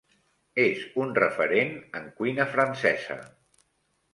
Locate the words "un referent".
1.03-1.75